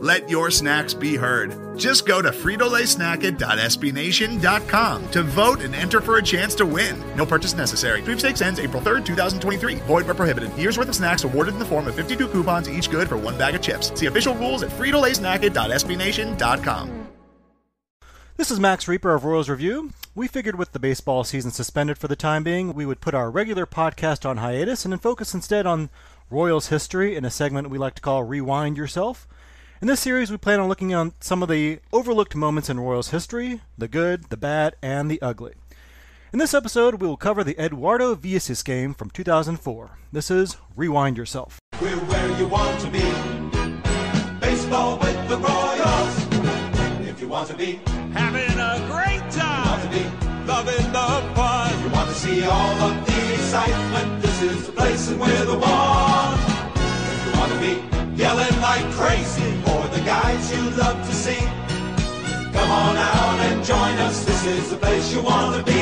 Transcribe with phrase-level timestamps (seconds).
[0.00, 1.76] Let your snacks be heard.
[1.76, 7.02] Just go to fritolaysnacket.sbnation.com to vote and enter for a chance to win.
[7.16, 8.00] No purchase necessary.
[8.02, 9.74] Sweepstakes ends April 3rd, 2023.
[9.86, 10.56] Void where prohibited.
[10.56, 13.36] Year's worth of snacks awarded in the form of 52 coupons, each good for one
[13.36, 13.90] bag of chips.
[13.98, 17.08] See official rules at fritolaysnacket.sbnation.com.
[18.36, 19.90] This is Max Rieper of Royals Review.
[20.14, 23.32] We figured with the baseball season suspended for the time being, we would put our
[23.32, 25.90] regular podcast on hiatus and then focus instead on
[26.30, 29.26] Royals history in a segment we like to call Rewind Yourself.
[29.80, 33.10] In this series, we plan on looking on some of the overlooked moments in Royals
[33.10, 35.54] history the good, the bad, and the ugly.
[36.32, 39.90] In this episode, we will cover the Eduardo Villacis game from 2004.
[40.10, 41.60] This is Rewind Yourself.
[41.80, 43.04] We're where you want to be.
[44.40, 47.08] Baseball with the Royals.
[47.08, 47.78] If you want to be,
[48.12, 49.22] having a great
[49.78, 50.02] want to be,
[50.44, 51.84] loving the fun.
[51.84, 54.22] you want to see all of the excitement.
[54.22, 56.38] This is the place and we're the one.
[56.74, 59.57] If you want to be yelling like crazy
[60.08, 61.38] for guys you love to see,
[62.52, 64.24] come on out and join us.
[64.24, 65.72] This is the place you want to be.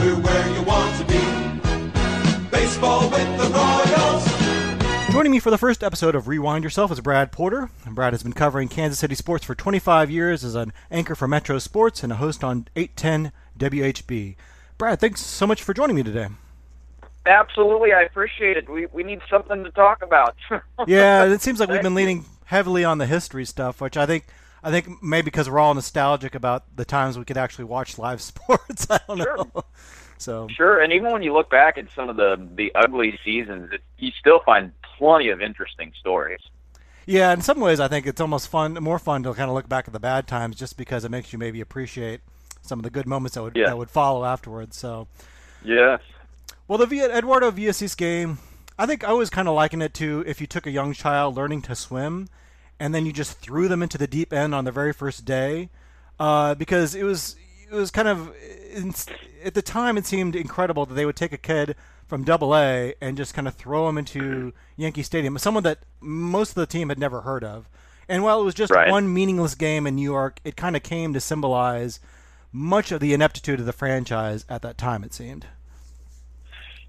[0.00, 2.50] We're where you want to be.
[2.50, 5.12] Baseball with the Royals.
[5.12, 7.70] Joining me for the first episode of Rewind Yourself is Brad Porter.
[7.86, 11.58] Brad has been covering Kansas City sports for 25 years as an anchor for Metro
[11.58, 14.36] Sports and a host on 810 WHB.
[14.76, 16.28] Brad, thanks so much for joining me today.
[17.26, 18.68] Absolutely, I appreciate it.
[18.68, 20.36] We we need something to talk about.
[20.86, 24.26] Yeah, it seems like we've been leaning heavily on the history stuff, which I think
[24.62, 28.20] I think maybe because we're all nostalgic about the times we could actually watch live
[28.30, 28.86] sports.
[28.90, 29.36] I don't Sure.
[29.36, 29.64] know.
[30.16, 33.70] So sure, and even when you look back at some of the the ugly seasons,
[33.72, 36.40] it, you still find plenty of interesting stories.
[37.04, 39.68] yeah, in some ways, I think it's almost fun, more fun to kind of look
[39.68, 42.20] back at the bad times, just because it makes you maybe appreciate
[42.62, 43.66] some of the good moments that would Yeah.
[43.66, 44.76] that would follow afterwards.
[44.76, 45.08] So.
[45.64, 46.00] Yes.
[46.68, 48.38] Well, the Eduardo Villacis game,
[48.78, 51.36] I think I was kind of liken it to if you took a young child
[51.36, 52.28] learning to swim,
[52.80, 55.68] and then you just threw them into the deep end on the very first day,
[56.18, 57.36] uh, because it was
[57.70, 58.34] it was kind of
[59.44, 61.76] at the time it seemed incredible that they would take a kid
[62.06, 66.50] from Double A and just kind of throw him into Yankee Stadium, someone that most
[66.50, 67.68] of the team had never heard of.
[68.08, 68.90] And while it was just Right.
[68.90, 72.00] one meaningless game in New York, it kind of came to symbolize
[72.52, 75.02] much of the ineptitude of the franchise at that time.
[75.02, 75.46] It seemed.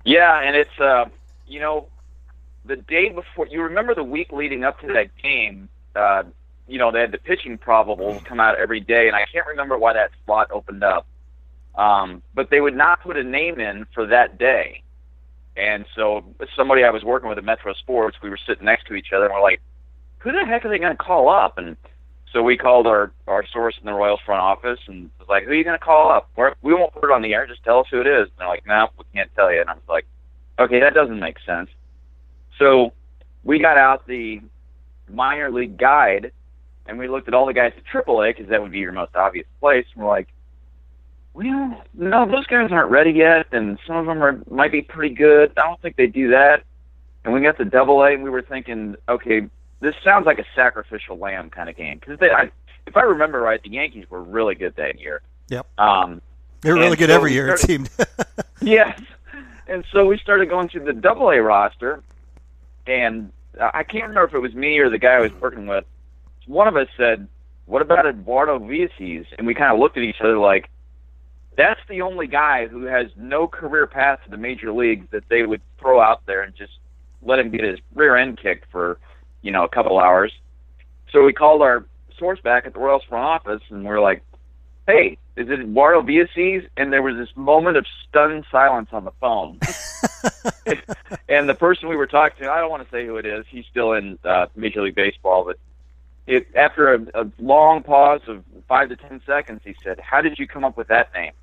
[0.04, 1.06] Yeah, and it's uh,
[1.48, 1.88] you know,
[2.66, 3.48] the day before.
[3.48, 5.70] You remember the week leading up to that game.
[5.96, 6.24] Uh,
[6.68, 9.78] you know, they had the pitching probables come out every day, and I can't remember
[9.78, 11.06] why that slot opened up.
[11.76, 14.82] Um, but they would not put a name in for that day.
[15.58, 16.24] And so
[16.56, 19.26] somebody I was working with at Metro Sports, we were sitting next to each other,
[19.26, 19.62] and we're like,
[20.20, 21.78] "Who the heck are they going to call up?" And
[22.32, 25.52] so we called our our source in the Royals front office and was like, "Who
[25.52, 26.30] are you going to call up?
[26.36, 27.46] We're, we won't put it on the air.
[27.46, 29.70] Just tell us who it is." And they're like, "No, we can't tell you." And
[29.70, 30.06] I was like,
[30.60, 31.70] "Okay, that doesn't make sense."
[32.60, 32.94] So
[33.44, 34.42] we got out the
[35.10, 36.32] minor league guide
[36.88, 39.16] and we looked at all the guys at AAA because that would be your most
[39.16, 39.86] obvious place.
[39.94, 40.28] And we're like,
[41.34, 45.14] well, no, those guys aren't ready yet, and some of them are might be pretty
[45.14, 45.52] good.
[45.58, 46.64] I don't think they do that.
[47.24, 49.42] And we got to Double A, and we were thinking, okay,
[49.82, 52.52] this sounds like a sacrificial lamb kind of game because I,
[52.88, 55.22] if I remember right, the Yankees were really good that year.
[55.50, 55.68] Yep.
[55.80, 56.22] Um,
[56.62, 57.90] They were really good so every year, it started- seemed.
[58.62, 59.00] Yes.
[59.68, 62.04] And so we started going through the double A roster,
[62.86, 65.40] and I can't remember if it was me or the guy I was mm-hmm.
[65.40, 65.86] working with.
[66.46, 67.28] One of us said,
[67.66, 69.26] What about Eduardo Villacis?
[69.38, 70.70] And we kind of looked at each other like,
[71.58, 75.44] That's the only guy who has no career path to the major leagues that they
[75.44, 76.74] would throw out there and just
[77.24, 79.00] let him get his rear end kicked for,
[79.42, 80.32] you know, a couple hours.
[81.12, 81.86] So we called our
[82.20, 84.22] source back at the Royals front office, and we are like,
[84.86, 86.68] hey, is it Eduardo Villacis?
[86.78, 89.60] And there was this moment of stunned silence on the phone.
[91.30, 93.46] and the person we were talking to, I don't want to say who it is.
[93.50, 95.58] He's still in uh, Major League Baseball, but
[96.28, 100.40] it after a, a long pause of five to ten seconds, he said, "How did
[100.40, 101.34] you come up with that name?"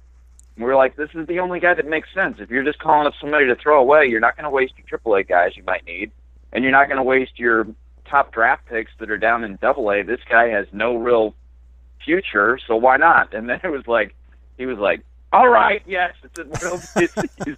[0.56, 2.38] And we were like, "This is the only guy that makes sense.
[2.40, 4.98] If you're just calling up somebody to throw away, you're not going to waste your
[4.98, 6.10] AAA guys you might need,
[6.52, 7.66] and you're not going to waste your
[8.06, 10.02] top draft picks that are down in Double A.
[10.02, 11.34] This guy has no real
[12.04, 14.14] future, so why not?" And then it was like,
[14.58, 15.00] he was like,
[15.32, 17.56] "All right, yes, it's Eduardo Villacis."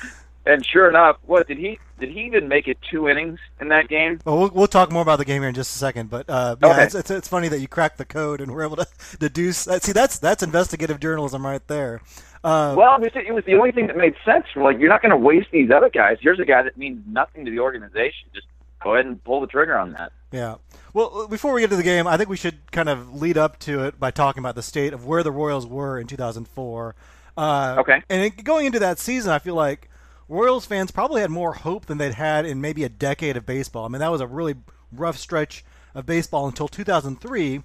[0.46, 3.88] And sure enough, what did he did he even make it two innings in that
[3.88, 4.18] game?
[4.24, 6.56] Well, we'll, we'll talk more about the game here in just a second, but uh,
[6.62, 6.84] yeah, Okay.
[6.84, 8.86] it's, it's, it's funny that you cracked the code and were able to
[9.18, 9.68] deduce.
[9.68, 12.00] uh, See, that's that's investigative journalism right there.
[12.42, 14.46] Uh, Well, it was, it was the only thing that made sense.
[14.56, 16.16] We're like, you're not going to waste these other guys.
[16.22, 18.28] Here's a guy that means nothing to the organization.
[18.34, 18.46] Just
[18.82, 20.12] go ahead and pull the trigger on that.
[20.30, 20.56] Yeah.
[20.92, 23.58] Well, before we get to the game, I think we should kind of lead up
[23.60, 26.94] to it by talking about the state of where the Royals were in 2004.
[27.36, 28.02] Uh, Okay.
[28.10, 29.88] And going into that season, I feel like
[30.28, 33.86] Royals fans probably had more hope than they'd had in maybe a decade of baseball.
[33.86, 34.56] I mean, that was a really
[34.92, 35.64] rough stretch
[35.94, 37.62] of baseball until 2003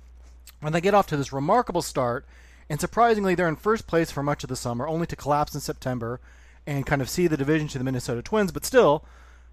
[0.61, 2.25] when they get off to this remarkable start.
[2.69, 5.59] And surprisingly, they're in first place for much of the summer, only to collapse in
[5.59, 6.21] September
[6.65, 8.53] and kind of see the division to the Minnesota Twins.
[8.53, 9.03] But still,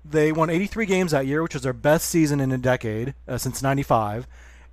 [0.05, 3.39] they won 83 games that year, which was their best season in a decade uh,
[3.39, 4.27] since '95,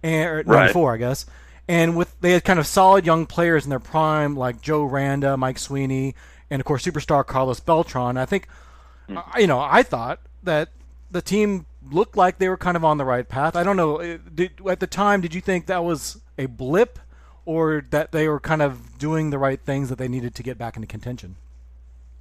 [0.03, 0.45] and or Right.
[0.47, 1.25] '94, I guess.
[1.67, 5.35] And with they had kind of solid young players in their prime, like Joe Randa,
[5.35, 6.15] Mike Sweeney,
[6.49, 8.15] and of course superstar Carlos Beltran.
[8.17, 8.47] I think,
[9.13, 10.69] uh, you know, I thought that
[11.11, 13.55] the team looked like they were kind of on the right path.
[13.55, 13.99] I don't know.
[14.01, 16.99] uh, Did, at the time, did you think that was a blip,
[17.45, 20.57] or that they were kind of doing the right things that they needed to get
[20.57, 21.35] back into contention?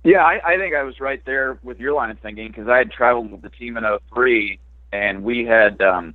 [0.06, 2.79] Yeah, I, I think I was right there with your line of thinking because I
[2.79, 4.61] had traveled with the team in '03,
[4.93, 6.14] and we had um,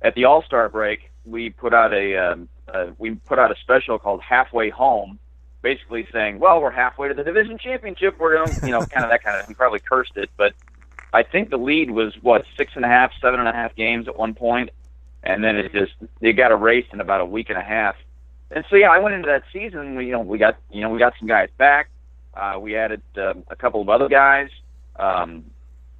[0.00, 3.56] at the All Star break we put out a um, uh, we put out a
[3.60, 5.18] special called Halfway Home,
[5.60, 8.16] basically saying, well, we're halfway to the division championship.
[8.18, 9.48] We're to you know, kind of that kind of.
[9.48, 10.52] We probably cursed it, but
[11.12, 14.08] I think the lead was what six and a half, seven and a half games
[14.08, 14.70] at one point,
[15.22, 17.96] and then it just it got erased in about a week and a half.
[18.50, 19.96] And so yeah, I went into that season.
[19.96, 21.88] We, you know, we got you know we got some guys back.
[22.34, 24.48] Uh, we added uh, a couple of other guys,
[24.96, 25.44] um,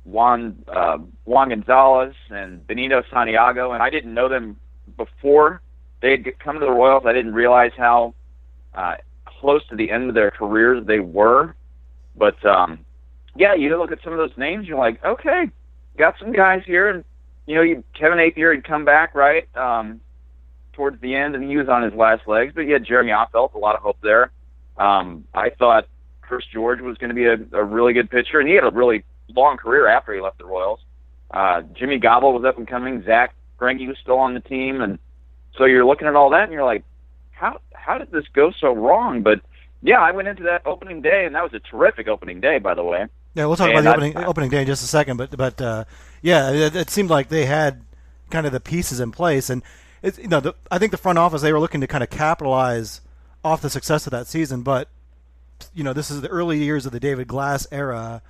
[0.05, 4.57] Juan uh, Juan Gonzalez and Benito Santiago, and I didn't know them
[4.97, 5.61] before
[6.01, 7.05] they had come to the Royals.
[7.07, 8.15] I didn't realize how
[8.75, 11.55] uh, close to the end of their careers they were.
[12.17, 12.85] But um,
[13.37, 15.51] yeah, you look at some of those names, you're like, okay,
[15.97, 17.05] got some guys here, and
[17.47, 20.01] you know, you, Kevin Appier had come back right um,
[20.73, 22.53] towards the end, and he was on his last legs.
[22.55, 24.31] But you had Jeremy Affeldt, a lot of hope there.
[24.77, 25.87] Um, I thought
[26.33, 28.71] Chris George was going to be a, a really good pitcher, and he had a
[28.71, 30.81] really long career after he left the Royals.
[31.31, 33.03] Uh, Jimmy Gobble was up and coming.
[33.05, 34.99] Zack Greinke was still on the team, and
[35.59, 36.85] so you're looking at all that, and you're like,
[37.33, 39.21] how how did this go so wrong?
[39.21, 39.43] But
[39.83, 42.73] yeah, I went into that opening day, and that was a terrific opening day, by
[42.73, 43.09] the way.
[43.35, 45.37] Yeah, we'll talk And about the I- opening opening day in just a second, but
[45.37, 45.85] but uh,
[46.23, 47.83] yeah, it, it seemed like they had
[48.31, 49.63] kind of the pieces in place, and
[50.01, 52.09] it's you know the, I think the front office they were looking to kind of
[52.09, 53.03] capitalize
[53.45, 54.89] off the success of that season, but
[55.75, 58.23] you know this is the early years of the David Glass era,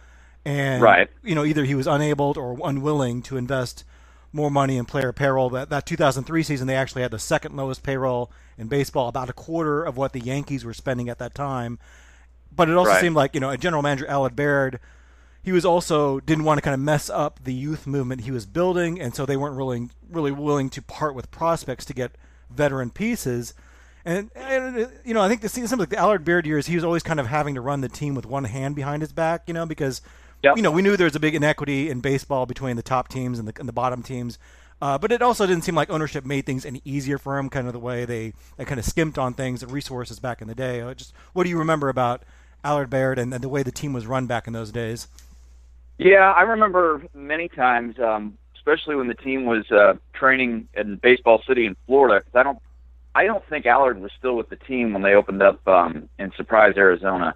[0.45, 1.11] and Right.
[1.23, 3.85] you know either he was unable or unwilling to invest
[4.33, 5.51] more money in player payroll.
[5.51, 9.35] That that 2003 season they actually had the second lowest payroll in baseball, about a
[9.35, 11.79] quarter of what the Yankees were spending at that time.
[12.55, 12.97] But it also Right.
[12.97, 14.81] seemed like you know a general manager Allard Baird
[15.43, 18.47] he was also didn't want to kind of mess up the youth movement he was
[18.47, 22.17] building, and so they weren't really really willing to part with prospects to get
[22.51, 23.55] veteran pieces.
[24.05, 26.85] And, and you know, I think the seems like the Allard Baird years, he was
[26.85, 29.55] always kind of having to run the team with one hand behind his back, you
[29.55, 30.03] know, because
[30.43, 30.57] Yep.
[30.57, 33.39] you know we knew there was a big inequity in baseball between the top teams
[33.39, 34.39] and the, and the bottom teams.
[34.81, 37.69] Uh, but it also didn't seem like ownership made things any easier for him, kind
[37.69, 40.55] of the way they, they kind of skimped on things and resources back in the
[40.57, 40.81] day.
[40.81, 42.25] Uh, Just what do you remember about
[42.65, 45.07] Allard Baird and, and the way the team was run back in those days?
[45.99, 51.41] Yeah, I remember many times, um, especially when the team was uh, training in Baseball
[51.47, 52.21] City in Florida.
[52.25, 52.59] 'cause I don't,
[53.15, 56.33] I don't think Allard was still with the team when they opened up um, in
[56.37, 57.35] Surprise, Arizona.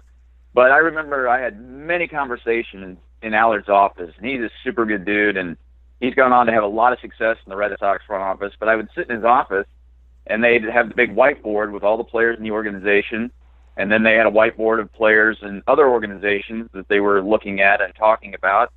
[0.53, 5.05] But I remember I had many conversations in Allard's office, and he's a super good
[5.05, 5.55] dude, and
[5.99, 8.53] he's gone on to have a lot of success in the Red Sox front office.
[8.59, 9.67] But I would sit in his office,
[10.25, 13.31] and they'd have the big whiteboard with all the players in the organization,
[13.75, 17.61] and then they had a whiteboard of players and other organizations that they were looking
[17.61, 18.71] at and talking about.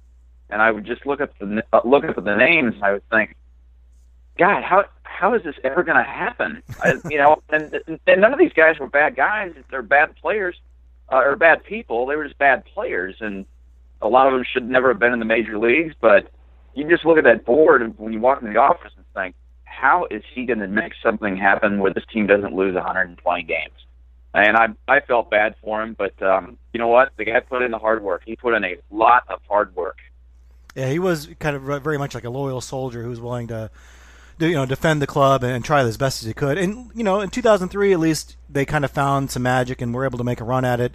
[0.50, 3.08] And I would just look up the look up at the names, and I would
[3.08, 3.36] think,
[4.36, 4.84] God, how
[5.20, 6.62] how is this ever going to happen?
[6.82, 10.56] I, you know, and, and none of these guys were bad guys; they're bad players
[11.12, 12.06] uh, or bad people.
[12.06, 13.44] They were just bad players, and
[14.00, 15.94] a lot of them should never have been in the major leagues.
[16.00, 16.30] But
[16.74, 19.34] you just look at that board when you walk in the office and think,
[19.64, 23.74] how is he going to make something happen where this team doesn't lose 120 games?
[24.32, 27.12] And I I felt bad for him, but um, you know what?
[27.18, 28.22] The guy put in the hard work.
[28.24, 29.98] He put in a lot of hard work.
[30.74, 33.70] Yeah, he was kind of very much like a loyal soldier who was willing to,
[34.40, 36.58] you know, defend the club and, try as best as he could.
[36.58, 40.04] And you know, in 2003, at least they kind of found some magic and were
[40.04, 40.94] able to make a run at it.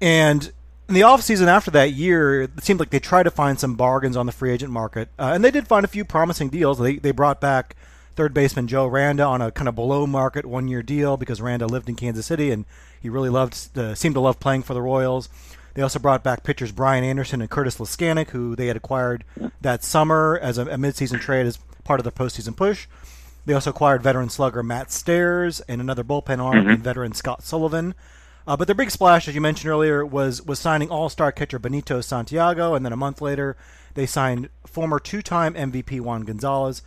[0.00, 0.52] And
[0.88, 3.74] in the off season after that year, it seemed like they tried to find some
[3.74, 6.78] bargains on the free agent market, uh, and they did find a few promising deals.
[6.78, 7.76] They they brought back
[8.16, 11.66] third baseman Joe Randa on a kind of below market one year deal because Randa
[11.66, 12.64] lived in Kansas City and
[13.00, 15.28] he really loved uh, seemed to love playing for the Royals.
[15.74, 19.22] They also brought back pitchers Brian Anderson and Curtis Leskanic, who they had acquired
[19.60, 22.86] that summer as a, a midseason trade as part of their postseason push.
[23.46, 26.70] They also acquired veteran slugger Matt Stairs and another bullpen arm Mm-hmm.
[26.70, 27.94] in veteran Scott Sullivan.
[28.46, 32.00] Uh, but their big splash, as you mentioned earlier, was was signing All-Star catcher Benito
[32.00, 33.56] Santiago, and then a month later,
[33.94, 36.82] they signed former two-time MVP Juan Gonzalez.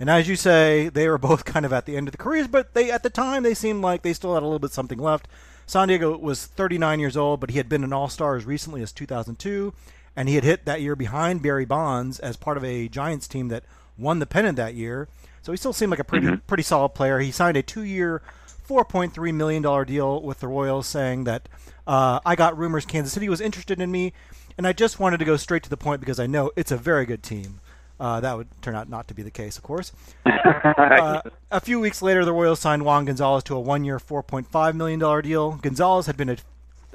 [0.00, 2.46] And as you say, they were both kind of at the end of the careers,
[2.46, 4.98] but they at the time they seemed like they still had a little bit something
[4.98, 5.28] left.
[5.66, 9.72] Santiago was 39 years old, but he had been an All-Star as recently as 2002,
[10.16, 13.48] and he had hit that year behind Barry Bonds as part of a Giants team
[13.48, 13.64] that
[13.98, 15.08] won the pennant that year.
[15.42, 17.18] So he still seemed like a pretty pretty solid player.
[17.18, 18.22] He signed a two-year,
[18.68, 21.48] 4.3 million dollar deal with the Royals, saying that
[21.86, 24.12] uh, I got rumors Kansas City was interested in me,
[24.56, 26.76] and I just wanted to go straight to the point because I know it's a
[26.76, 27.60] very good team.
[27.98, 29.92] Uh, that would turn out not to be the case, of course.
[30.64, 31.20] Uh,
[31.50, 35.52] a few weeks later, the Royals signed Juan Gonzalez to a one-year, $4.5 million deal.
[35.52, 36.36] Gonzalez had been a,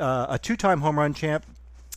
[0.01, 1.45] uh, a two-time home run champ,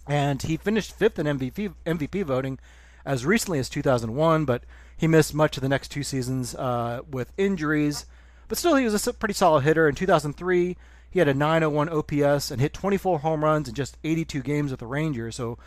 [0.09, 2.59] and he finished fifth in MVP, MVP voting
[3.04, 4.64] as recently as 2001, but
[4.97, 8.07] he missed much of the next two seasons uh, with injuries.
[8.49, 9.88] But still, he was a pretty solid hitter.
[9.88, 10.76] In 2003,
[11.11, 14.80] he had a 901 OPS and hit 24 home runs in just 82 games with
[14.80, 15.37] the Rangers.
[15.37, 15.59] So,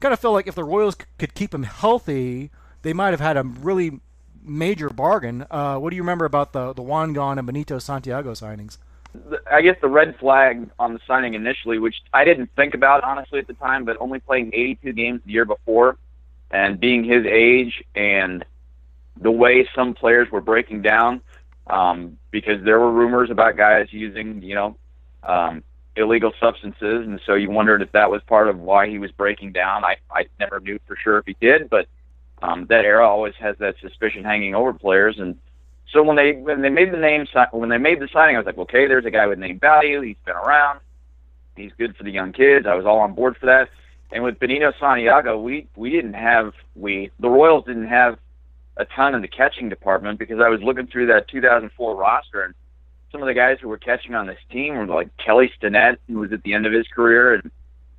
[0.00, 2.50] kind of felt like if the Royals could keep him healthy,
[2.82, 4.00] they might have had a really
[4.42, 5.46] major bargain.
[5.50, 8.78] Uh, what do you remember about the the Juan Gone and Benito Santiago signings?
[9.50, 13.40] I guess the red flag on the signing initially, which I didn't think about honestly
[13.40, 15.96] at the time, but only playing 82 games the year before,
[16.50, 18.44] and being his age and
[19.20, 21.20] the way some players were breaking down,
[21.66, 24.76] um, because there were rumors about guys using, you know,
[25.22, 25.62] um,
[25.96, 29.52] illegal substances, and so you wondered if that was part of why he was breaking
[29.52, 29.84] down.
[29.84, 31.86] I I never knew for sure if he did, but
[32.42, 35.36] um, that era always has that suspicion hanging over players, and
[35.92, 38.46] so when they when they made the name when they made the signing, I was
[38.46, 40.00] like, okay, there's a guy with name value.
[40.00, 40.80] He's been around.
[41.56, 42.66] He's good for the young kids.
[42.66, 43.68] I was all on board for that.
[44.12, 48.18] And with Benito Santiago, we we didn't have we the Royals didn't have
[48.76, 52.54] a ton in the catching department because I was looking through that 2004 roster and
[53.12, 56.18] some of the guys who were catching on this team were like Kelly Stinnett, who
[56.18, 57.50] was at the end of his career, and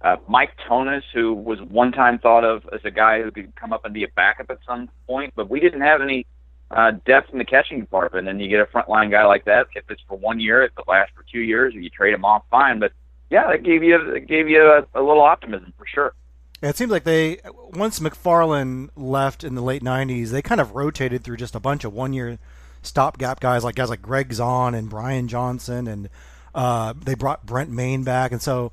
[0.01, 3.73] uh, Mike Tonis, who was one time thought of as a guy who could come
[3.73, 6.25] up and be a backup at some point, but we didn't have any
[6.71, 8.27] uh, depth in the catching department.
[8.27, 10.85] And you get a frontline guy like that, if it's for one year, if it
[10.87, 12.79] lasts for two years, or you trade him off, fine.
[12.79, 12.93] But
[13.31, 16.13] yeah, that gave you it gave you a, a little optimism for sure.
[16.61, 17.39] Yeah, it seems like they
[17.73, 21.83] once Macfarlane left in the late '90s, they kind of rotated through just a bunch
[21.83, 22.37] of one-year
[22.83, 26.09] stopgap guys, like guys like Gregg Zaun and Brian Johnson, and
[26.53, 28.71] uh, they brought Brent Mayne back, and so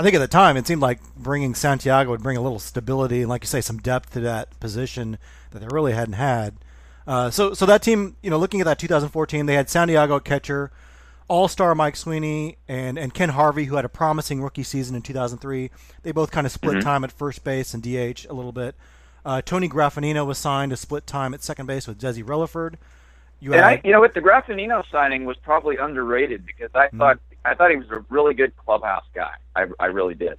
[0.00, 3.20] I think at the time it seemed like bringing Santiago would bring a little stability
[3.20, 5.18] and, like you say, some depth to that position
[5.50, 6.54] that they really hadn't had.
[7.06, 10.24] Uh, so, so that team, you know, looking at that 2014, they had Santiago at
[11.30, 15.02] catcher, All-Star Mike Sweeney, and and Ken Harvey, who had a promising rookie season in
[15.02, 15.70] 2003.
[16.02, 18.74] They both kind of split time at first base and DH a little bit.
[19.24, 22.74] Uh, Tony Graffanino was signed to split time at second base with Desi Relaford.
[23.38, 27.18] You And I, you know what, the Graffanino signing was probably underrated because I thought
[27.44, 29.32] I thought he was a really good clubhouse guy.
[29.56, 30.38] I I really did.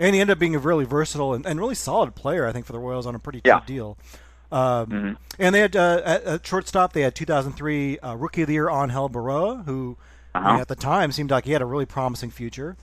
[0.00, 2.64] and he ended up being a really versatile and, and really solid player, I think,
[2.66, 3.60] for the Royals on a pretty cheap Yeah.
[3.66, 3.98] deal.
[4.50, 8.54] Um, And they had uh, at, at shortstop, they had 2003 uh, Rookie of the
[8.54, 9.96] Year Angel Berroa, who
[10.34, 10.58] Uh-huh.
[10.60, 12.76] at the time seemed like he had a really promising future.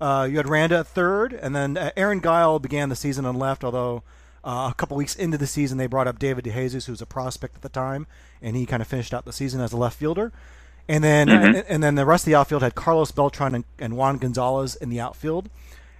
[0.00, 3.38] Uh, you had Randa at third, and then uh, Aaron Guiel began the season and
[3.38, 3.62] left.
[3.62, 4.02] Although
[4.42, 7.06] uh, a couple weeks into the season, they brought up David DeJesus, who was a
[7.06, 8.06] prospect at the time,
[8.40, 10.32] and he kind of finished out the season as a left fielder.
[10.88, 13.96] And then and, and then the rest of the outfield had Carlos Beltran and, and
[13.96, 15.50] Juan Gonzalez in the outfield.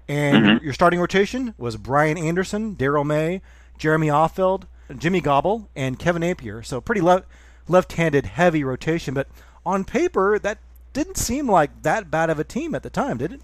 [0.09, 3.43] And your, your starting rotation was Brian Anderson, Darrell May,
[3.79, 4.65] Jeremy Affeldt,
[4.97, 6.65] Jimmy Gobble, and Kevin Appier.
[6.67, 7.23] So pretty le-
[7.69, 9.29] left-handed heavy rotation, but
[9.65, 10.59] on paper that
[10.93, 13.41] didn't seem like that bad of a team at the time, did it?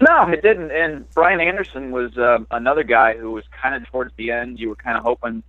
[0.00, 0.70] No, it didn't.
[0.72, 4.58] And Brian Anderson was uh, another guy who was kind of towards the end.
[4.58, 5.42] You were kind of hoping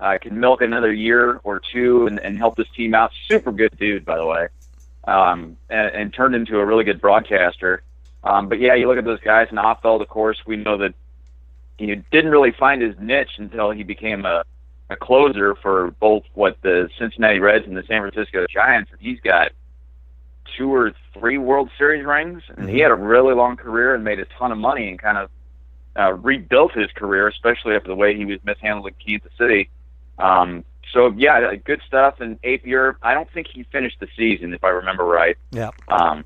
[0.00, 3.12] uh, could milk another year or two and, and help this team out.
[3.28, 4.48] Super good dude, by the way,
[5.06, 7.82] um, and, and turned into a really good broadcaster.
[8.24, 10.94] Um, but yeah, you look at those guys, and Affeldt, of course, we know that
[11.78, 14.44] he didn't really find his niche until he became a,
[14.90, 18.90] a closer for both what the Cincinnati Reds and the San Francisco Giants.
[18.90, 19.52] And he's got
[20.56, 24.18] two or three World Series rings, and he had a really long career and made
[24.18, 25.30] a ton of money and kind of
[25.98, 29.70] uh, rebuilt his career, especially after the way he was mishandled in Kansas City.
[30.18, 32.20] Um, so yeah, good stuff.
[32.20, 35.36] And Appier, I don't think he finished the season, if I remember right.
[35.50, 35.70] Yeah.
[35.88, 36.24] Um,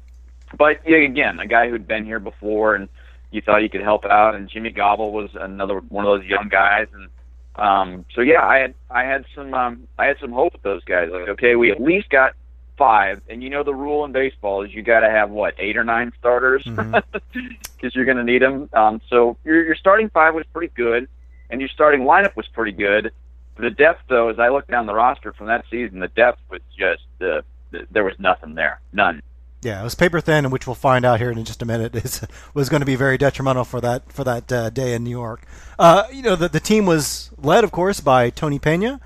[0.57, 2.89] but yeah, again, a guy who'd been here before, and
[3.31, 4.35] you thought he could help out.
[4.35, 7.09] And Jimmy Gobble was another one of those young guys, and
[7.57, 10.85] um, so yeah, I had I had some um, I had some hope with those
[10.85, 11.09] guys.
[11.11, 12.35] Like, okay, we at least got
[12.77, 15.77] five, and you know the rule in baseball is you got to have what eight
[15.77, 17.03] or nine starters because
[17.35, 17.89] Mm-hmm.
[17.93, 18.69] you're going to need them.
[18.73, 21.09] Um, so your your starting five was pretty good,
[21.51, 23.13] and your starting lineup was pretty good.
[23.57, 26.63] The depth, though, as I look down the roster from that season, the depth was
[26.77, 27.43] just uh,
[27.91, 29.23] there was nothing there, none.
[29.63, 32.27] Yeah, it was paper thin, which we'll find out here in just a minute is
[32.55, 35.43] was going to be very detrimental for that for that uh, day in New York.
[35.79, 39.01] Uh, you know, the the team was led, of course, by Tony Pena.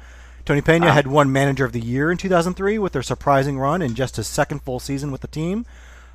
[0.46, 3.96] Tony Pena had won Manager of the Year in 2003 with their surprising run in
[3.96, 5.66] just his second full season with the team.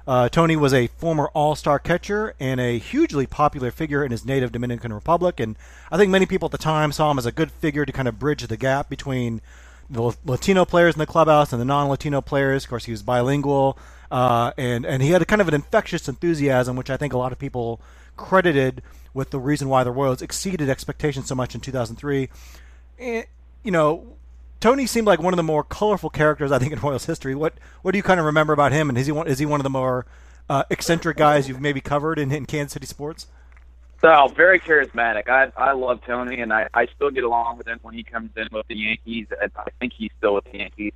[0.08, 4.54] Uh, Tony was a former All-Star catcher and a hugely popular figure in his native
[4.54, 5.58] Dominican Republic, and
[5.92, 8.08] I think many people at the time saw him as a good figure to kind
[8.08, 9.42] of bridge the gap between
[9.90, 12.64] the Latino players in the clubhouse and the non-Latino players.
[12.64, 13.78] Of course, he was bilingual,
[14.10, 17.18] uh, and and he had a kind of an infectious enthusiasm, which I think a
[17.18, 17.82] lot of people
[18.16, 18.82] credited
[19.14, 22.30] with the reason why the Royals exceeded expectations so much in 2003.
[22.98, 23.26] And,
[23.64, 24.16] you know,
[24.62, 27.36] Tony seemed like one of the more colorful characters I think in Royals history.
[27.36, 28.89] What what do you kind of remember about him?
[28.89, 30.06] And is he one, is he one of the more
[30.48, 33.27] uh, eccentric guys you've maybe covered in, in Kansas City sports?
[34.01, 35.27] So very charismatic.
[35.30, 38.30] I I love Tony, and I I still get along with him when he comes
[38.38, 39.27] in with the Yankees.
[39.41, 40.94] I think he's still with the Yankees,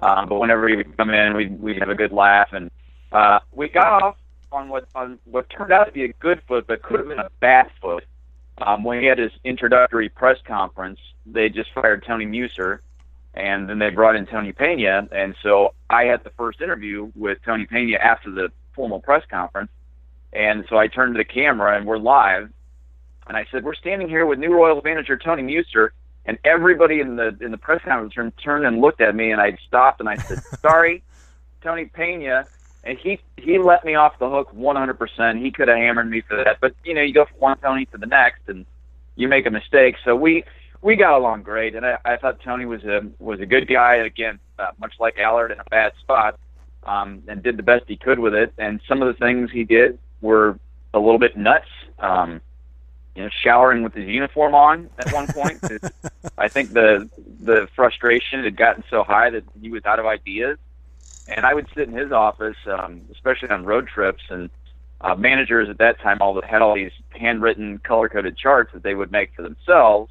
[0.00, 2.70] um, but whenever he would come in, we we have a good laugh, and
[3.12, 4.16] uh, we got off
[4.50, 7.18] on what on what turned out to be a good foot, but could have been
[7.18, 8.04] a bad foot.
[8.58, 12.82] Um, when he had his introductory press conference, they just fired Tony Muser,
[13.34, 17.38] and then they brought in Tony Pena, and so I had the first interview with
[17.44, 19.70] Tony Pena after the formal press conference.
[20.32, 22.50] And so I turned to the camera and we're live.
[23.26, 25.92] And I said, We're standing here with new Royals manager Tony Muser.
[26.24, 29.40] And everybody in the in the press conference room turned and looked at me and
[29.40, 31.02] I stopped and I said, Sorry,
[31.62, 32.46] Tony Pena.
[32.84, 35.40] And he he let me off the hook 100%.
[35.40, 37.86] He could have hammered me for that, but you know, you go from one Tony
[37.86, 38.66] to the next, and
[39.14, 39.96] you make a mistake.
[40.04, 40.44] So we
[40.82, 43.96] we got along great, and I, I thought Tony was a was a good guy.
[43.96, 46.38] Again, uh, much like Allard in a bad spot,
[46.84, 48.52] um, and did the best he could with it.
[48.58, 50.58] And some of the things he did were
[50.92, 51.68] a little bit nuts.
[51.98, 52.40] Um,
[53.14, 55.60] you know, showering with his uniform on at one point.
[56.38, 57.08] I think the
[57.40, 60.58] the frustration had gotten so high that he was out of ideas.
[61.28, 64.50] And I would sit in his office, um, especially on road trips, and
[65.00, 69.12] uh, managers at that time all had all these handwritten, color-coded charts that they would
[69.12, 70.10] make for themselves.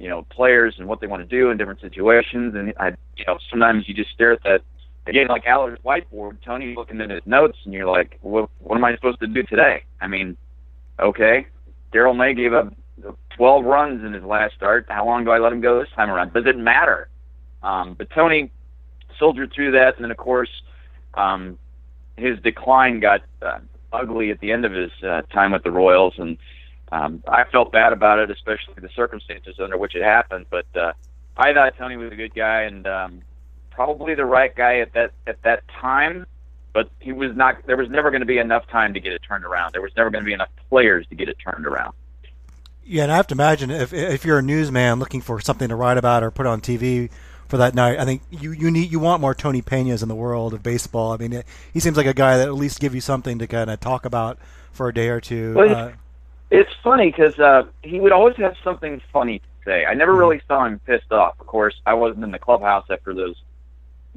[0.00, 2.54] You know, players and what they want to do in different situations.
[2.56, 4.62] And I, you know, sometimes you just stare at that
[5.06, 8.84] again, like Allard's whiteboard, Tony looking at his notes, and you're like, what, what am
[8.84, 9.84] I supposed to do today?
[10.00, 10.36] I mean,
[10.98, 11.46] okay,
[11.92, 12.72] Darrell May gave up
[13.36, 14.86] 12 runs in his last start.
[14.88, 16.32] How long do I let him go this time around?
[16.32, 17.08] Does it matter?
[17.62, 18.50] Um, but Tony
[19.18, 20.50] soldiered through that, and then of course,
[21.14, 21.58] um,
[22.16, 23.58] his decline got uh,
[23.92, 26.38] ugly at the end of his uh, time with the Royals, and
[26.92, 30.46] um, I felt bad about it, especially the circumstances under which it happened.
[30.50, 30.92] But uh,
[31.36, 33.22] I thought Tony was a good guy, and um,
[33.70, 36.26] probably the right guy at that at that time,
[36.72, 37.66] but he was not.
[37.66, 39.72] There was never going to be enough time to get it turned around.
[39.72, 41.94] There was never going to be enough players to get it turned around.
[42.84, 45.76] Yeah, and I have to imagine if if you're a newsman looking for something to
[45.76, 47.08] write about or put on TV
[47.46, 50.14] for that night, I think you you need you want more Tony Pena's in the
[50.16, 51.12] world of baseball.
[51.12, 53.70] I mean, he seems like a guy that at least give you something to kind
[53.70, 54.38] of talk about
[54.72, 55.54] for a day or two.
[55.54, 55.92] Well, uh,
[56.50, 59.84] It's funny because uh, he would always have something funny to say.
[59.84, 61.38] I never really saw him pissed off.
[61.38, 63.36] Of course, I wasn't in the clubhouse after those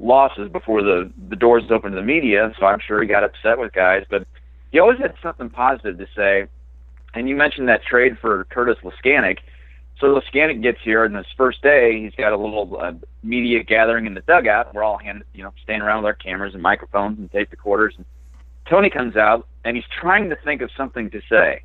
[0.00, 3.58] losses before the the doors opened to the media, so I'm sure he got upset
[3.58, 4.04] with guys.
[4.10, 4.26] But
[4.72, 6.46] he always had something positive to say.
[7.14, 9.38] And you mentioned that trade for Curtis Leskanic.
[10.00, 14.06] So Leskanic gets here, and this first day, he's got a little uh, media gathering
[14.06, 14.74] in the dugout.
[14.74, 17.94] We're all hand, you know, standing around with our cameras and microphones and tape recorders.
[17.96, 18.04] And
[18.68, 21.62] Tony comes out, and he's trying to think of something to say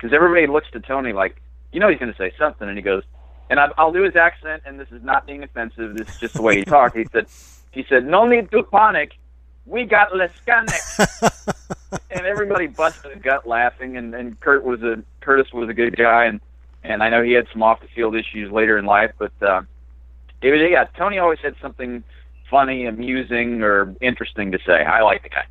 [0.00, 1.40] because everybody looks to Tony like,
[1.72, 3.02] you know, he's going to say something, and he goes,
[3.50, 5.96] and I, I'll do his accent, and this is not being offensive.
[5.96, 6.96] This is just the way he talked.
[6.96, 7.26] He said,
[7.70, 9.12] he said, no need to panic.
[9.66, 11.60] We got Leskanic.
[12.10, 15.96] and everybody busted a gut laughing, and, and Kurt was a Curtis was a good
[15.96, 16.40] guy, and
[16.82, 19.62] and I know he had some off the field issues later in life, but uh,
[20.40, 20.86] it was yeah.
[20.96, 22.02] Tony always had something
[22.48, 24.82] funny, amusing, or interesting to say.
[24.82, 25.44] I like the guy.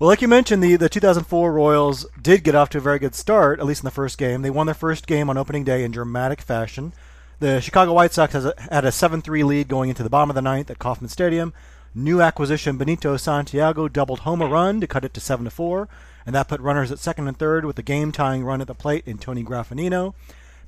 [0.00, 3.14] Well, like you mentioned, the, the 2004 Royals did get off to a very good
[3.14, 4.40] start, at least in the first game.
[4.40, 6.94] They won their first game on opening day in dramatic fashion.
[7.38, 10.36] The Chicago White Sox a, had a 7 3 lead going into the bottom of
[10.36, 11.52] the ninth at Kauffman Stadium.
[11.94, 15.86] New acquisition Benito Santiago doubled home a run to cut it to 7 to 4,
[16.24, 18.74] and that put runners at second and third with the game tying run at the
[18.74, 20.14] plate in Tony Graffanino.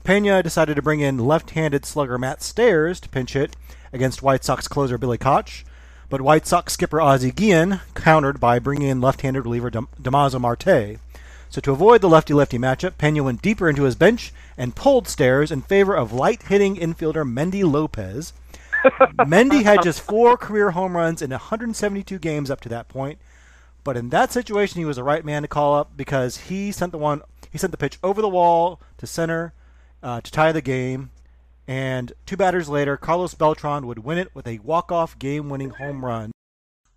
[0.04, 3.56] Pena decided to bring in left handed slugger Matt Stairs to pinch hit
[3.94, 5.64] against White Sox closer Billy Koch.
[6.12, 10.98] But White Sox skipper Ozzie Guillen countered by bringing in left-handed reliever Damaso Marte.
[11.48, 15.50] So to avoid the lefty-lefty matchup, Pena went deeper into his bench and pulled Stairs
[15.50, 18.34] in favor of light-hitting infielder Mendy Lopez.
[19.20, 23.18] Mendy had just four career home runs in 172 games up to that point.
[23.82, 26.92] But in that situation, he was the right man to call up because he sent
[26.92, 29.54] the one he sent the pitch over the wall to center
[30.02, 31.10] uh, to tie the game.
[31.66, 36.32] And two batters later, Carlos Beltran would win it with a walk-off game-winning home run.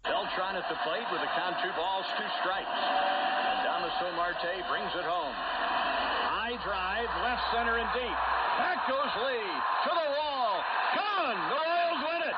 [0.04, 2.66] Beltran at the plate with a count two balls, two strikes.
[2.66, 5.34] And Damaso Marte brings it home.
[5.34, 8.18] High drive, left center and deep.
[8.58, 10.64] Back goes Lee to the wall.
[10.96, 11.50] Gone.
[11.50, 12.36] The Royals win it.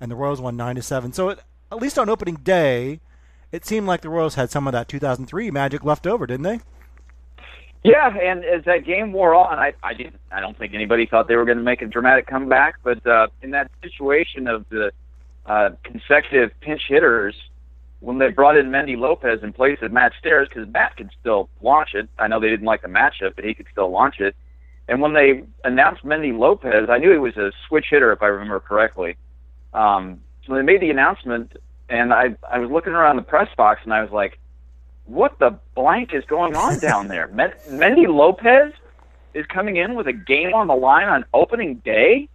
[0.00, 1.12] And the Royals won nine to seven.
[1.12, 3.00] So it, at least on opening day,
[3.52, 6.60] it seemed like the Royals had some of that 2003 magic left over, didn't they?
[7.88, 11.26] Yeah, and as that game wore on, I I didn't I don't think anybody thought
[11.26, 14.92] they were going to make a dramatic comeback, but uh, in that situation of the
[15.46, 17.34] uh, consecutive pinch hitters,
[18.00, 21.48] when they brought in Mendy Lopez in place of Matt Stairs, because Matt could still
[21.62, 22.10] launch it.
[22.18, 24.36] I know they didn't like the matchup, but he could still launch it.
[24.88, 28.26] And when they announced Mendy Lopez, I knew he was a switch hitter, if I
[28.26, 29.16] remember correctly.
[29.72, 31.56] Um, so they made the announcement,
[31.88, 34.38] and I I was looking around the press box, and I was like,
[35.08, 38.72] "What the blank is going on down there?" Men- Mendy Lopez
[39.34, 42.28] is coming in with a game on the line on opening day,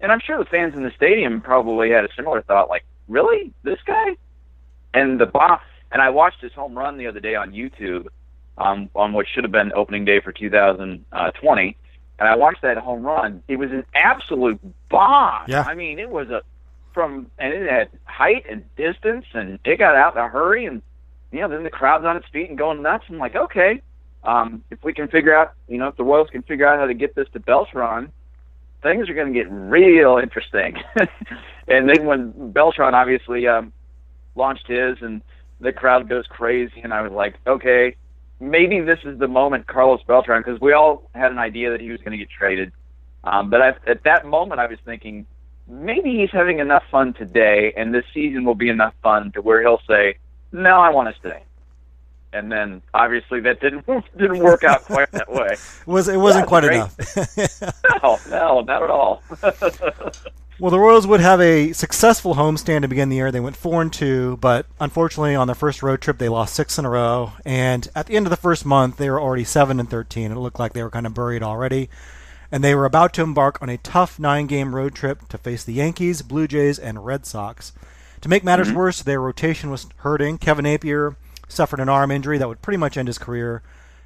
[0.00, 3.52] and I'm sure the fans in the stadium probably had a similar thought, like, "Really,
[3.62, 4.16] this guy?"
[4.94, 5.58] And the bomb.
[5.90, 8.08] And I watched his home run the other day on YouTube,
[8.58, 11.76] um, on what should have been opening day for 2020.
[12.18, 13.42] And I watched that home run.
[13.48, 15.44] It was an absolute bomb.
[15.46, 15.62] Yeah.
[15.62, 16.42] I mean, it was a
[16.92, 20.82] from and it had height and distance, and it got out in a hurry, and
[21.32, 23.04] you know, then the crowd's on its feet and going nuts.
[23.08, 23.82] I'm like, okay,
[24.24, 26.86] um, if we can figure out, you know, if the Royals can figure out how
[26.86, 28.12] to get this to Beltran,
[28.82, 30.76] things are going to get real interesting.
[31.68, 33.72] and then when Beltran obviously um,
[34.34, 35.22] launched his, and
[35.60, 37.96] the crowd goes crazy, and I was like, okay,
[38.40, 41.90] maybe this is the moment Carlos Beltran, because we all had an idea that he
[41.90, 42.72] was going to get traded.
[43.24, 45.26] Um, but I, at that moment, I was thinking
[45.68, 49.60] maybe he's having enough fun today, and this season will be enough fun to where
[49.60, 50.16] he'll say,
[50.52, 51.42] "No, I want to stay."
[52.32, 53.86] And then obviously that didn't
[54.18, 55.48] didn't work out quite that way.
[55.52, 56.76] It was it wasn't Yeah, quite great.
[56.76, 57.74] enough.
[58.02, 59.22] No, no, not at all.
[60.60, 63.30] Well, the Royals would have a successful homestand to begin the year.
[63.30, 66.76] They went four and two, but unfortunately, on their first road trip, they lost six
[66.78, 67.32] in a row.
[67.44, 70.32] And at the end of the first month, they were already seven and thirteen.
[70.32, 71.88] It looked like they were kind of buried already.
[72.50, 75.74] And they were about to embark on a tough nine-game road trip to face the
[75.74, 77.72] Yankees, Blue Jays, and Red Sox.
[78.22, 80.38] To make matters worse, their rotation was hurting.
[80.38, 81.16] Kevin Appier
[81.48, 83.62] suffered an arm injury that would pretty much end his career.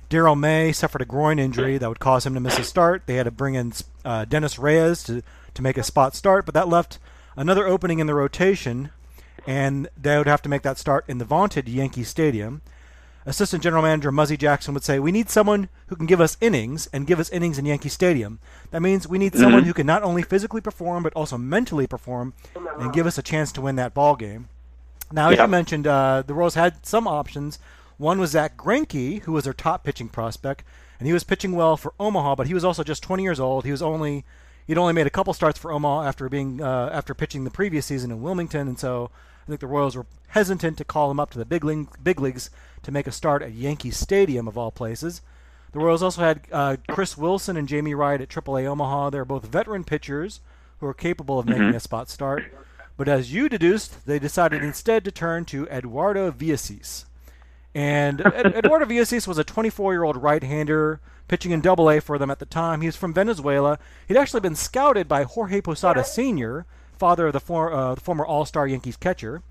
[0.09, 3.05] Darrell May suffered a groin injury that would cause him to miss a start.
[3.07, 3.73] They had to bring in
[4.05, 5.23] uh, Dennis Reyes to,
[5.55, 6.99] to make a spot start, but that left
[7.35, 8.91] another opening in the rotation,
[9.47, 12.61] and they would have to make that start in the vaunted Yankee Stadium.
[13.25, 16.89] Assistant General Manager Muzzy Jackson would say, We need someone who can give us innings
[16.93, 18.41] and give us innings in Yankee Stadium.
[18.73, 22.35] That means we need someone who can not only physically perform, but also mentally perform
[22.79, 24.49] and give us a chance to win that ball game.
[25.13, 25.45] Now, as Yeah.
[25.45, 27.59] you mentioned, uh, the Royals had some options.
[27.99, 30.65] One was Zack Greinke, who was their top pitching prospect,
[30.99, 33.65] and he was pitching well for Omaha, but he was also just 20 years old.
[33.65, 34.25] He was only
[34.67, 37.87] he'd only made a couple starts for Omaha after being uh, after pitching the previous
[37.87, 39.11] season in Wilmington, and so
[39.43, 42.21] I think the Royals were hesitant to call him up to the big, ling- big
[42.21, 42.51] leagues
[42.83, 45.21] to make a start at Yankee Stadium of all places.
[45.73, 49.11] The Royals also had uh, Chris Wilson and Jamie Wright at AAA Omaha.
[49.11, 50.41] They're both veteran pitchers
[50.81, 52.45] who are capable of making a spot start.
[52.97, 57.07] But as you deduced, they decided instead to turn to Eduardo Villacis.
[57.75, 62.47] And Eduardo Villacis was a 24-year-old right-hander pitching in Double A for them at the
[62.47, 62.83] time.
[62.83, 63.79] He was from Venezuela.
[64.07, 66.67] He'd actually been scouted by Jorge Posada Sr.,
[67.03, 69.43] father of the, for, uh, the former All-Star Yankees catcher.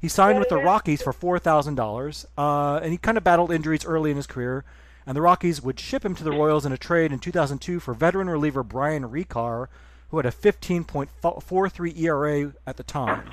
[0.00, 3.52] He signed with the Rockies for four thousand uh, dollars, and he kind of battled
[3.52, 4.64] injuries early in his career.
[5.06, 7.92] And the Rockies would ship him to the Royals in a trade in 2002 for
[7.92, 9.68] veteran reliever Bryan Rekar,
[10.08, 13.32] who had a 15.43 ERA at the time.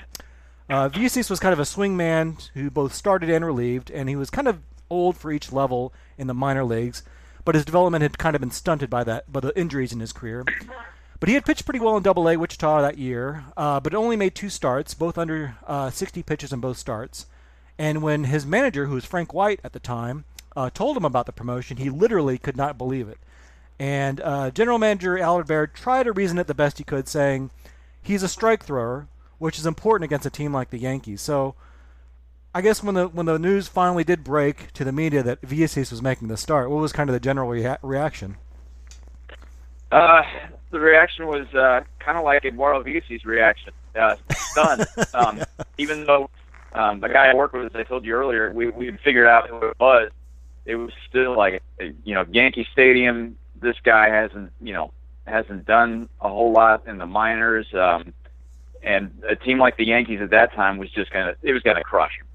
[0.69, 0.89] Uh,
[1.29, 4.49] was kind of a swing man who both started and relieved, and he was kind
[4.49, 7.03] of old for each level in the minor leagues,
[7.45, 10.11] but his development had kind of been stunted by that by the injuries in his
[10.11, 10.43] career.
[11.21, 14.15] But he had pitched pretty well in Double A Wichita that year, uh, but only
[14.15, 17.27] made two starts, both under uh, 60 pitches in both starts.
[17.77, 21.27] And when his manager, who was Frank White at the time, uh, told him about
[21.27, 23.19] the promotion, he literally could not believe it.
[23.77, 27.51] And uh, General Manager Allard Baird tried to reason it the best he could, saying
[28.01, 29.07] he's a strike thrower,
[29.37, 31.21] which is important against a team like the Yankees.
[31.21, 31.53] So
[32.55, 35.91] I guess when the when the news finally did break to the media that Villacis
[35.91, 38.37] was making the start, what was kind of the general rea- reaction?
[39.91, 40.21] Uh,
[40.71, 44.85] the reaction was uh, kind of like Eduardo Villa's reaction, uh, stunned.
[45.13, 45.43] um,
[45.77, 46.29] even though
[46.73, 49.49] um, the guy I worked with, as I told you earlier, we we figured out
[49.49, 50.11] who it was.
[50.65, 53.37] It was still like, you know, Yankee Stadium.
[53.59, 54.91] This guy hasn't, you know,
[55.27, 58.13] hasn't done a whole lot in the minors, um,
[58.81, 61.83] and a team like the Yankees at that time was just gonna it was gonna
[61.83, 62.27] crush him.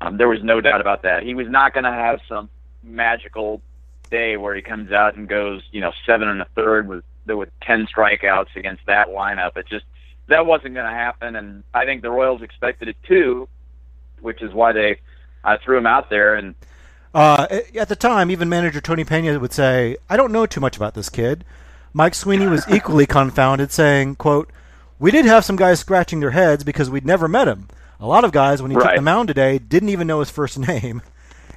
[0.00, 1.22] Um, there was no doubt about that.
[1.22, 2.50] He was not gonna have some
[2.82, 3.62] magical
[4.10, 7.48] day where he comes out and goes, you know, seven and a third with with
[7.60, 9.56] ten strikeouts against that lineup.
[9.56, 9.84] It just
[10.28, 13.48] that wasn't going to happen, and I think the Royals expected it too,
[14.20, 15.00] which is why they
[15.44, 16.34] I threw him out there.
[16.34, 16.54] And
[17.14, 20.76] uh, at the time, even manager Tony Pena would say, "I don't know too much
[20.76, 21.44] about this kid."
[21.92, 24.50] Mike Sweeney was equally confounded, saying, "quote
[24.98, 27.68] We did have some guys scratching their heads because we'd never met him.
[27.98, 28.88] A lot of guys, when he Right.
[28.90, 31.02] took the mound today, didn't even know his first name."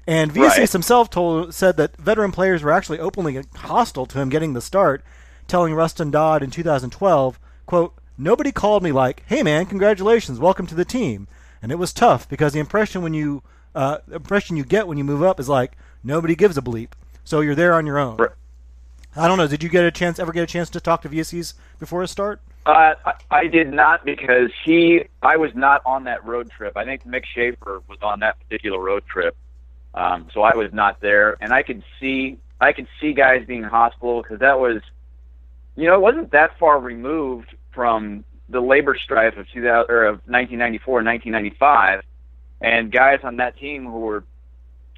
[0.07, 0.71] And Villacis Right.
[0.71, 5.03] himself told said that veteran players were actually openly hostile to him getting the start,
[5.47, 10.75] telling Rustin Dodd in 2012, "quote Nobody called me like, "Hey man, congratulations, welcome to
[10.75, 11.27] the team,"
[11.61, 13.43] and it was tough because the impression when you
[13.75, 16.89] uh, impression you get when you move up is like nobody gives a bleep,
[17.23, 18.17] so you're there on your own.
[18.17, 18.31] Right.
[19.15, 19.47] I don't know.
[19.47, 22.11] Did you get a chance ever get a chance to talk to Villacis before his
[22.11, 22.41] start?
[22.65, 25.03] Uh, I, I did not because he.
[25.21, 26.75] I was not on that road trip.
[26.75, 29.35] I think Mick Schaefer was on that particular road trip,
[29.93, 31.37] um, so I was not there.
[31.41, 34.81] And I could see, I could see guys being hostile because that was,
[35.75, 40.15] you know, it wasn't that far removed from the labor strife of 2000 or of
[40.25, 42.03] 1994 and 1995,
[42.61, 44.23] and guys on that team who were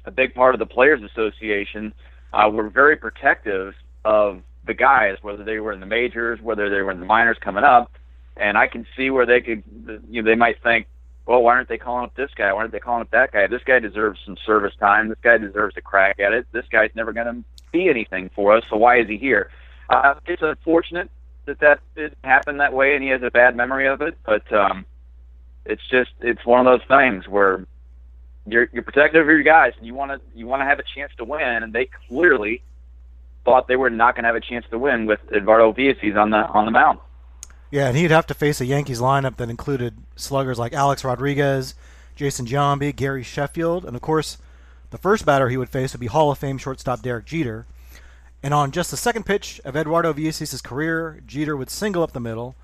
[0.04, 1.92] a big part of the Players Association
[2.32, 3.74] uh, were very protective
[4.04, 7.36] of the guys, whether they were in the majors, whether they were in the minors
[7.40, 7.92] coming up,
[8.36, 9.62] and I can see where they could,
[10.08, 10.86] you know, they might think,
[11.26, 12.52] well, why aren't they calling up this guy?
[12.52, 13.46] Why aren't they calling up that guy?
[13.46, 15.08] This guy deserves some service time.
[15.08, 16.46] This guy deserves a crack at it.
[16.52, 19.50] This guy's never going to be anything for us, so why is he here?
[19.88, 21.10] Uh, it's unfortunate
[21.46, 24.16] that that it happened that way, and he has a bad memory of it.
[24.24, 24.84] But um,
[25.64, 27.66] it's just it's one of those things where
[28.46, 30.84] you're you're protective of your guys, and you want to you want to have a
[30.94, 32.62] chance to win, and they clearly
[33.44, 36.30] thought they were not going to have a chance to win with Eduardo Villasquez on
[36.30, 36.98] the on the mound.
[37.72, 41.74] Yeah, and he'd have to face a Yankees lineup that included sluggers like Alex Rodriguez,
[42.14, 44.36] Jason Giambi, Gary Sheffield, and of course,
[44.90, 47.64] the first batter he would face would be Hall of Fame shortstop Derek Jeter.
[48.42, 52.20] And on just the second pitch of Eduardo Villasquez' career, Jeter would single up the
[52.20, 52.56] middle.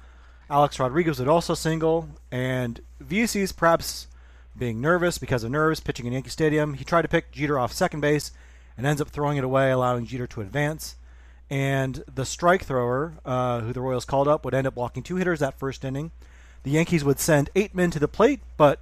[0.51, 4.09] Alex Rodriguez would also single, and Villasquez, perhaps
[4.59, 7.73] being nervous because of nerves, pitching in Yankee Stadium, he tried to pick Jeter off
[7.73, 8.31] second base
[8.77, 10.97] and ends up throwing it away, allowing Jeter to advance.
[11.51, 15.17] And the strike thrower, uh, who the Royals called up, would end up walking two
[15.17, 16.11] hitters that first inning.
[16.63, 18.81] The Yankees would send eight men to the plate, but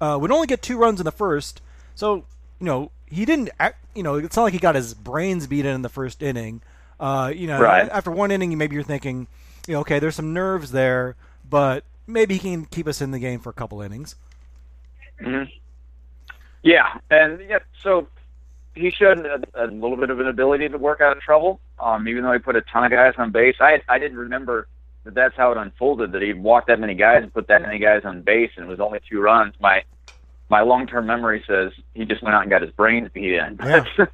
[0.00, 1.60] uh, would only get two runs in the first.
[1.96, 2.24] So,
[2.60, 5.74] you know, he didn't, act, you know, it's not like he got his brains beaten
[5.74, 6.62] in the first inning.
[7.00, 7.88] Uh, you know, Right.
[7.90, 9.26] after one inning, maybe you're thinking,
[9.66, 11.16] you know, okay, there's some nerves there,
[11.48, 14.14] but maybe he can keep us in the game for a couple innings.
[15.20, 15.44] hmm
[16.62, 18.08] Yeah, and yeah, so
[18.74, 21.60] he showed a, a little bit of an ability to work out of trouble.
[21.78, 24.68] Um, even though he put a ton of guys on base, I I didn't remember
[25.04, 26.12] that that's how it unfolded.
[26.12, 28.68] That he walked that many guys and put that many guys on base, and it
[28.68, 29.54] was only two runs.
[29.60, 29.84] My
[30.48, 33.58] my long term memory says he just went out and got his brains beat in.
[33.62, 33.84] Yeah.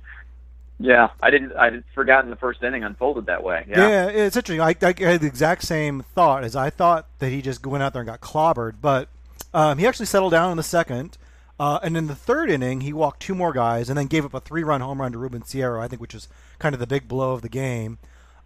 [0.79, 1.53] yeah, I didn't.
[1.53, 3.64] I would forgotten the first inning unfolded that way.
[3.68, 3.88] Yeah.
[3.88, 4.61] Yeah, it's interesting.
[4.61, 7.92] I, I had the exact same thought as I thought that he just went out
[7.92, 9.09] there and got clobbered, but
[9.53, 11.18] um, he actually settled down in the second.
[11.61, 14.33] Uh, and in the third inning, he walked two more guys and then gave up
[14.33, 16.27] a three-run home run to Ruben Sierra, I think, which was
[16.59, 17.99] kind of the big blow of the game.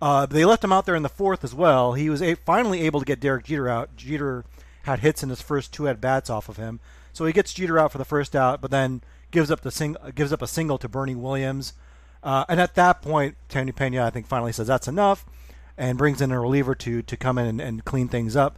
[0.02, 1.92] Uh, they left him out there in the fourth as well.
[1.92, 3.94] He was a- finally able to get Derek Jeter out.
[3.96, 4.44] Jeter
[4.82, 6.80] had hits in his first two at bats off of him,
[7.12, 9.00] so he gets Jeter out for the first out, but then
[9.30, 11.72] gives up the sing- gives up a single to Bernie Williams.
[12.20, 15.24] Uh, and at that point, Tony Pena, I think, finally says that's enough,
[15.78, 18.56] and brings in a reliever to to come in and, and clean things up.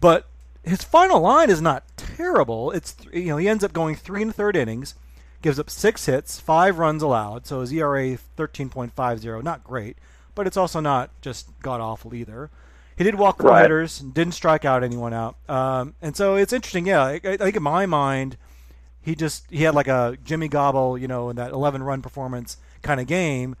[0.00, 0.28] But
[0.64, 1.84] his final line is not
[2.22, 2.70] terrible.
[2.70, 4.94] It's you know he ends up going three and a third innings,
[5.42, 7.46] gives up six hits, five runs allowed.
[7.46, 9.96] So his ERA 13.50, not great,
[10.34, 12.50] but it's also not just god awful either.
[12.96, 13.62] He did walk four Right.
[13.62, 16.86] hitters, didn't strike out anyone out, um, and so it's interesting.
[16.86, 18.36] Yeah, I, I think in my mind,
[19.00, 22.58] he just he had like a Jimmy Gobble, you know, in that 11 run performance
[22.82, 23.56] kind of game,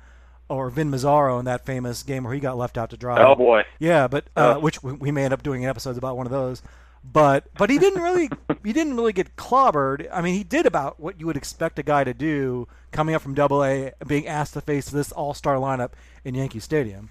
[0.48, 3.20] or Vin Mazzaro in that famous game where he got left out to dry.
[3.24, 3.62] Oh boy.
[3.78, 4.60] Yeah, but uh, Oh.
[4.60, 6.62] which we, we may end up doing episodes about one of those.
[7.04, 8.30] But but he didn't really
[8.64, 10.08] he didn't really get clobbered.
[10.12, 13.22] I mean, he did about what you would expect a guy to do coming up
[13.22, 15.90] from Double A, being asked to face this All Star lineup
[16.24, 17.10] in Yankee Stadium.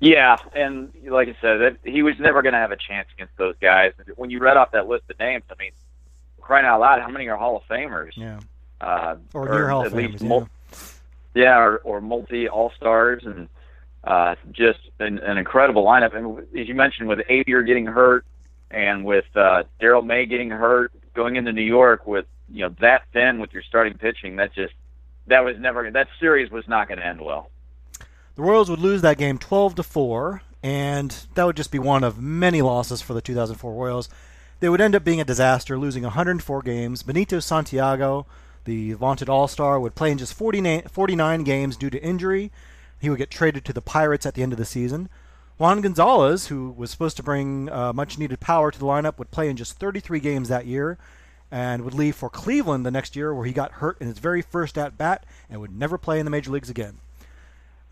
[0.00, 3.36] Yeah, and like I said, that he was never going to have a chance against
[3.36, 3.92] those guys.
[4.16, 5.70] When you read off that list of names, I mean,
[6.40, 8.10] crying out loud, how many are Hall of Famers?
[8.16, 8.40] Yeah,
[8.80, 10.28] Uh, or near Hall of least Famers.
[10.28, 10.48] mul-
[11.34, 11.42] yeah.
[11.42, 13.48] yeah, or, or multi All Stars, and
[14.02, 16.14] uh, just an, an incredible lineup.
[16.14, 18.26] And as you mentioned, with Appier getting hurt,
[18.70, 23.02] and with uh, Darrell May getting hurt, going into New York with you know that
[23.12, 24.74] thin with your starting pitching, that just
[25.26, 27.50] that was never that series was not going to end well.
[28.36, 32.02] The Royals would lose that game 12 to 4, and that would just be one
[32.02, 34.08] of many losses for the 2004 Royals.
[34.58, 37.04] They would end up being a disaster, losing 104 games.
[37.04, 38.26] Benito Santiago,
[38.64, 42.50] the vaunted All Star, would play in just 49 games due to injury.
[43.00, 45.08] He would get traded to the Pirates at the end of the season.
[45.56, 49.30] Juan Gonzalez, who was supposed to bring uh, much needed power to the lineup, would
[49.30, 50.98] play in just 33 games that year
[51.50, 54.42] and would leave for Cleveland the next year, where he got hurt in his very
[54.42, 56.98] first at bat and would never play in the major leagues again.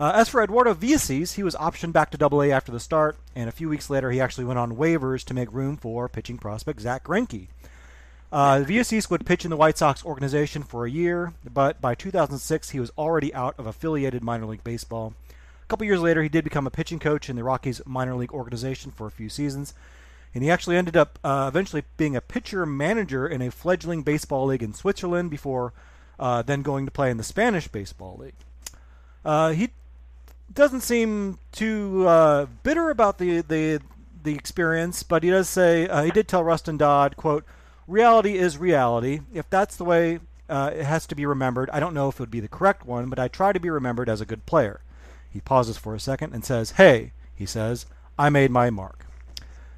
[0.01, 3.17] Uh, as for Eduardo Villacis, he was optioned back to Double A after the start,
[3.37, 6.39] and a few weeks later he actually went on waivers to make room for pitching
[6.39, 7.47] prospect Zack Greinke.
[8.33, 8.65] Uh,
[9.11, 12.91] would pitch in the White Sox organization for a year, but by 2006 he was
[12.99, 15.15] already out of affiliated minor league baseball.
[15.63, 18.33] A couple years later, he did become a pitching coach in the Rockies minor league
[18.33, 19.75] organization for a few seasons,
[20.35, 24.47] and he actually ended up uh, eventually being a pitcher manager in a fledgling baseball
[24.47, 25.73] league in Switzerland before
[26.19, 28.35] uh, then going to play in the Spanish baseball league.
[29.25, 29.71] Uh, he
[30.53, 33.81] doesn't seem too uh, bitter about the, the
[34.23, 37.45] the experience, but he does say uh, he did tell Rustin Dodd, "quote
[37.89, 39.21] Reality is reality.
[39.35, 42.21] If that's the way uh, it has to be remembered, I don't know if it
[42.21, 44.81] would be the correct one, but I try to be remembered as a good player."
[45.33, 47.87] He pauses for a second and says, "Hey," he says,
[48.19, 49.07] "I made my mark."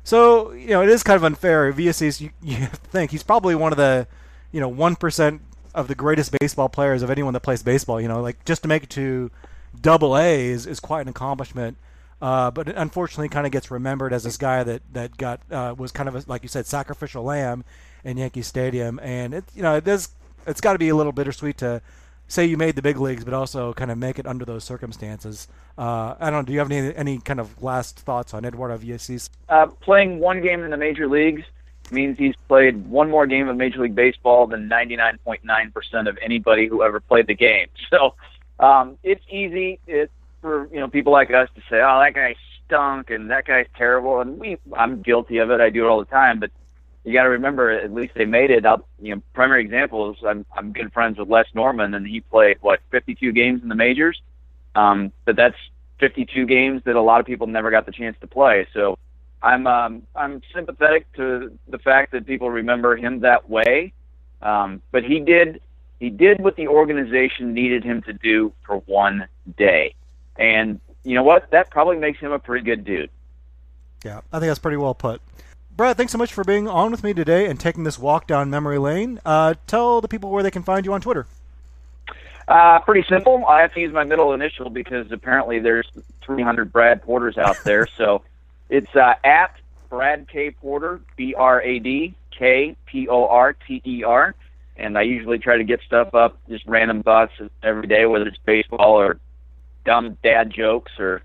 [0.03, 1.73] So you know it is kind of unfair.
[1.73, 4.07] Villacis, you, you think he's probably one of the
[4.53, 5.43] you know one percent
[5.75, 8.01] of the greatest baseball players of anyone that plays baseball.
[8.01, 9.31] You know, like just to make it to
[9.81, 11.77] double A is, is quite an accomplishment.
[12.23, 15.93] Uh, but unfortunately kind of gets remembered as this guy that that got uh, was
[15.93, 17.65] kind of a, like you said sacrificial lamb
[18.05, 20.11] in Yankee Stadium, and it you know it does
[20.47, 21.83] it's got to be a little bittersweet to
[22.29, 25.49] say you made the big leagues, but also kind of make it under those circumstances.
[25.77, 26.47] Uh, I don't know.
[26.47, 29.31] Do you have any any kind of last thoughts on Eduardo Villacis?
[29.49, 31.43] Uh, playing one game in the major leagues
[31.91, 36.83] means he's played one more game of Major League Baseball than 99.9% of anybody who
[36.83, 37.69] ever played the game.
[37.91, 38.15] So
[38.59, 40.11] um, it's easy it,
[40.41, 42.35] for you know people like us to say, "Oh, that guy
[42.67, 45.61] stunk," and that guy's terrible, and we I'm guilty of it.
[45.61, 46.51] I do it all the time, but
[47.05, 48.89] you got to remember, at least they made it up.
[49.01, 50.17] You know, primary examples.
[50.27, 53.75] I'm I'm good friends with Les Norman, and he played what 52 games in the
[53.75, 54.21] majors.
[54.75, 55.57] Um, but that's
[56.01, 58.67] 52 games that a lot of people never got the chance to play.
[58.73, 58.99] So
[59.43, 63.93] I'm um, I'm sympathetic to the fact that people remember him that way.
[64.41, 65.61] Um, but he did
[66.01, 69.95] he did what the organization needed him to do for one day.
[70.37, 71.51] And you know what?
[71.51, 73.11] That probably makes him a pretty good dude.
[74.05, 75.21] Yeah, I think that's pretty well put.
[75.77, 78.49] Brad, thanks so much for being on with me today and taking this walk down
[78.49, 79.21] memory lane.
[79.25, 81.27] Uh, tell the people where they can find you on Twitter.
[82.47, 83.45] Uh, pretty simple.
[83.47, 85.89] I have to use my middle initial because apparently there's
[86.23, 87.89] 300 Brad Porters out there.
[87.97, 88.23] so
[88.69, 89.57] it's uh, at
[89.89, 94.35] Brad K Porter, B R A D K P O R T E R
[94.77, 97.33] and I usually try to get stuff up, just random thoughts
[97.63, 99.19] every day, whether it's baseball or
[99.85, 101.23] dumb dad jokes or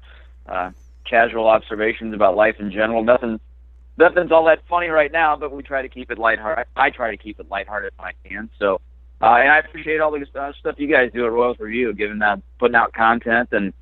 [0.48, 0.72] uh,
[1.06, 3.04] casual observations about life in general.
[3.04, 3.40] Nothing,
[4.00, 6.66] nothing's all that funny right now, but we try to keep it lighthearted.
[6.76, 8.50] I try to keep it lighthearted when I can.
[8.58, 8.82] So,
[9.22, 12.20] uh, and I appreciate all the uh, stuff you guys do at Royals Review, giving
[12.20, 13.74] that, putting out content and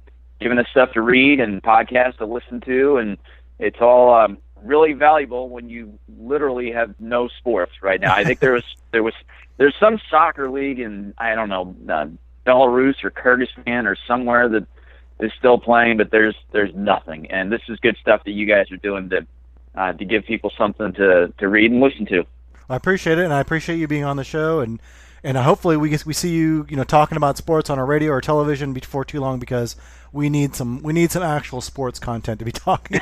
[0.42, 3.18] giving us stuff to read and podcasts to listen to, and
[3.60, 8.14] it's all um, really valuable when you literally have no sports right now.
[8.14, 9.14] I think there was there was
[9.58, 12.08] there's some soccer league in I don't know uh,
[12.46, 14.66] Belarus or Kyrgyzstan or somewhere that
[15.20, 17.30] is still playing, but there's there's nothing.
[17.32, 19.26] And this is good stuff that you guys are doing to
[19.78, 22.26] uh, to give people something to to read and listen to.
[22.70, 24.82] I appreciate it, and I appreciate you being on the show, and
[25.24, 28.20] and hopefully we we see you you know talking about sports on our radio or
[28.20, 29.76] television before too long because
[30.12, 33.00] we need some we need some actual sports content to be talking.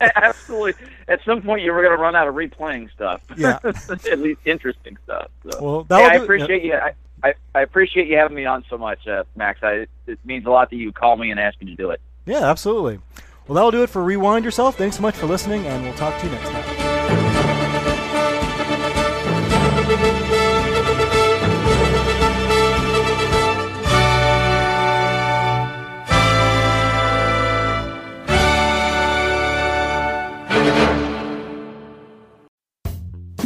[0.00, 0.74] Absolutely.
[1.08, 3.22] At some point, you were going to run out of replaying stuff.
[3.36, 5.30] Yeah, at least interesting stuff.
[5.50, 5.58] So.
[5.60, 6.74] Well, hey, I appreciate you.
[6.74, 6.92] I,
[7.24, 9.58] I, I, appreciate you having me on so much, uh, Max.
[9.62, 12.00] I, it means a lot that you call me and ask me to do it.
[12.26, 13.00] Yeah, absolutely.
[13.48, 14.76] Well, that'll do it for Rewind Yourself.
[14.76, 16.64] Thanks so much for listening, and we'll talk to you next time.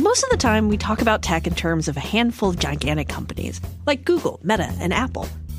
[0.03, 3.09] Most of the time, we talk about tech in terms of a handful of gigantic
[3.09, 5.29] companies like Google, Meta, and Apple.